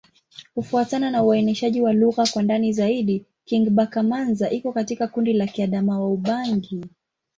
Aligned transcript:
Kufuatana 0.55 1.11
na 1.11 1.23
uainishaji 1.23 1.81
wa 1.81 1.93
lugha 1.93 2.25
kwa 2.33 2.43
ndani 2.43 2.73
zaidi, 2.73 3.25
Kingbaka-Manza 3.45 4.49
iko 4.51 4.71
katika 4.73 5.07
kundi 5.07 5.33
la 5.33 5.45
Kiadamawa-Ubangi. 5.47 6.83